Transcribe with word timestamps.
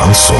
Шансон. 0.00 0.36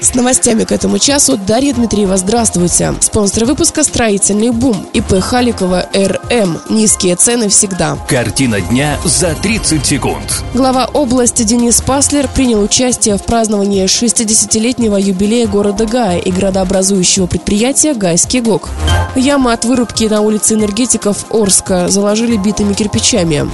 С 0.00 0.14
новостями 0.14 0.62
к 0.62 0.70
этому 0.70 1.00
часу 1.00 1.36
Дарья 1.36 1.74
Дмитриева. 1.74 2.16
Здравствуйте. 2.16 2.94
Спонсор 3.00 3.46
выпуска 3.46 3.82
«Строительный 3.82 4.50
бум». 4.50 4.86
ИП 4.92 5.20
Халикова 5.20 5.88
РМ. 5.92 6.60
Низкие 6.70 7.16
цены 7.16 7.48
всегда. 7.48 7.98
Картина 8.06 8.60
дня 8.60 8.96
за 9.04 9.34
30 9.34 9.84
секунд. 9.84 10.44
Глава 10.54 10.86
области 10.92 11.42
Денис 11.42 11.80
Паслер 11.80 12.28
принял 12.28 12.62
участие 12.62 13.18
в 13.18 13.24
праздновании 13.24 13.84
60-летнего 13.84 14.96
юбилея 14.96 15.48
города 15.48 15.84
Гая 15.84 16.18
и 16.18 16.30
градообразующего 16.30 17.26
предприятия 17.26 17.92
«Гайский 17.92 18.40
ГОК». 18.40 18.68
Ямы 19.16 19.52
от 19.52 19.64
вырубки 19.64 20.04
на 20.04 20.20
улице 20.20 20.54
энергетиков 20.54 21.26
Орска 21.30 21.88
заложили 21.88 22.36
битыми 22.36 22.72
кирпичами. 22.72 23.50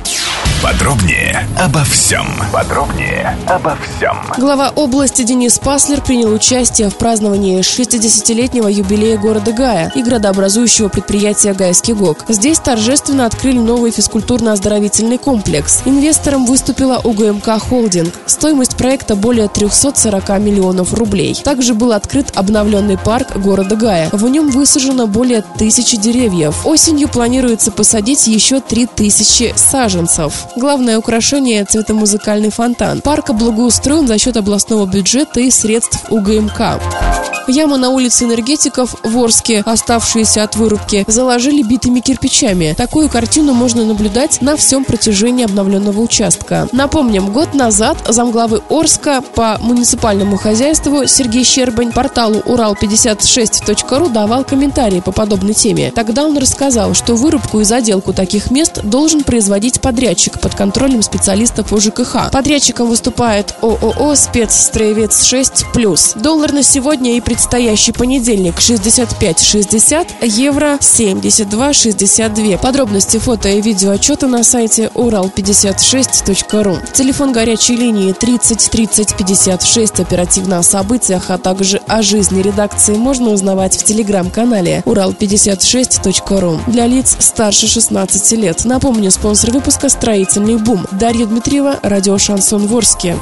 Подробнее 0.65 1.47
обо 1.59 1.85
всем. 1.85 2.27
Подробнее 2.51 3.37
обо 3.47 3.77
всем. 3.77 4.17
Глава 4.39 4.71
области 4.71 5.21
Денис 5.23 5.59
Паслер 5.59 6.01
принял 6.01 6.33
участие 6.33 6.89
в 6.89 6.97
праздновании 6.97 7.61
60-летнего 7.61 8.69
юбилея 8.69 9.19
города 9.19 9.53
Гая 9.53 9.93
и 9.95 10.03
градообразующего 10.03 10.89
предприятия 10.89 11.53
«Гайский 11.53 11.93
ГОК». 11.93 12.25
Здесь 12.29 12.61
торжественно 12.61 13.27
открыли 13.27 13.59
новый 13.59 13.91
физкультурно-оздоровительный 13.91 15.19
комплекс. 15.19 15.83
Инвестором 15.85 16.47
выступила 16.47 16.99
УГМК 17.05 17.61
«Холдинг». 17.61 18.15
Стоимость 18.25 18.79
проекта 18.79 19.17
более 19.17 19.49
340 19.49 20.31
миллионов 20.39 20.95
рублей. 20.95 21.35
Также 21.45 21.75
был 21.75 21.93
открыт 21.93 22.33
обновленный 22.35 22.97
парк 22.97 23.37
города 23.37 23.77
Гая. 23.77 24.09
В 24.13 24.27
нем 24.31 24.49
высажено 24.49 25.09
более 25.09 25.45
тысячи 25.59 25.99
деревьев. 25.99 26.65
Осенью 26.65 27.09
планируется 27.09 27.71
посадить 27.71 28.27
еще 28.29 28.61
3000 28.61 29.53
саженцев. 29.57 30.47
Главное 30.57 30.99
украшение– 30.99 31.65
цветомузыкальный 31.69 32.51
фонтан. 32.51 33.01
Парк 33.01 33.31
благоустроен 33.31 34.07
за 34.07 34.19
счет 34.19 34.37
областного 34.37 34.87
бюджета 34.87 35.41
и 35.41 35.51
средств 35.51 36.05
УГМК. 36.11 37.24
Яму 37.49 37.77
на 37.77 37.91
улице 37.91 38.25
энергетиков 38.25 38.95
в 39.03 39.19
Орске, 39.19 39.63
оставшиеся 39.67 40.45
от 40.45 40.57
вырубки, 40.57 41.05
заложили 41.07 41.63
битыми 41.63 42.01
кирпичами. 42.01 42.75
Такую 42.77 43.09
картину 43.09 43.55
можно 43.55 43.85
наблюдать 43.85 44.41
на 44.41 44.57
всем 44.57 44.85
протяжении 44.85 45.45
обновленного 45.45 46.01
участка. 46.01 46.69
Напомним, 46.73 47.33
год 47.33 47.55
назад 47.55 47.99
замглавы 48.09 48.63
Орска 48.69 49.23
по 49.35 49.59
муниципальному 49.61 50.37
хозяйству 50.37 51.07
Сергей 51.07 51.45
Щербань 51.45 51.93
порталу 51.93 52.41
урал56.ру 52.41 54.09
давал 54.09 54.45
комментарии 54.45 55.01
по 55.01 55.13
подобной 55.13 55.55
теме. 55.55 55.93
Тогда 55.95 56.25
он 56.25 56.37
рассказал, 56.39 56.95
что 56.95 57.15
вырубку 57.15 57.61
и 57.61 57.65
заделку 57.65 58.13
таких 58.13 58.51
мест 58.51 58.81
должен 58.83 59.23
производить 59.23 59.81
подрядчик 59.81 60.41
под 60.41 60.55
контролем 60.55 61.03
специалистов 61.03 61.73
ОЖКХ. 61.73 62.31
Подрядчиком 62.33 62.89
выступает 62.89 63.55
ООО 63.61 64.15
«Спецстроевец-6+.» 64.15 66.21
Доллар 66.21 66.53
на 66.53 66.63
сегодня 66.63 67.17
и 67.17 67.21
предстоящий 67.35 67.91
понедельник 67.91 68.59
65,60, 68.59 70.07
евро 70.23 70.79
72,62. 70.81 72.61
Подробности 72.61 73.17
фото 73.19 73.49
и 73.49 73.61
видео 73.61 73.91
отчета 73.91 74.29
на 74.29 74.45
сайте 74.45 74.89
урал56.ру. 74.95 76.77
Телефон 76.93 77.33
горячей 77.33 77.75
линии 77.75 78.13
30 78.13 78.71
30 78.71 79.17
56. 79.17 79.99
Оперативно 79.99 80.61
о 80.61 80.63
событиях, 80.63 81.25
а 81.27 81.39
также 81.39 81.79
о 81.89 82.03
жизни 82.03 82.41
редакции 82.41 82.95
можно 82.95 83.31
узнавать 83.31 83.77
в 83.77 83.83
телеграм-канале 83.83 84.85
урал56.ру. 84.87 86.61
Для 86.69 86.87
лиц 86.87 87.17
старше 87.19 87.67
16 87.67 88.31
лет. 88.39 88.65
Напомню, 88.65 89.11
спонсор 89.11 89.51
выпуска 89.51 89.89
«Строительный 89.89 90.57
бум». 90.57 90.87
Дарья 90.93 91.27
Дмитриева, 91.27 91.81
радио 91.83 92.17
«Шансон 92.17 92.69
Ворске». 92.69 93.17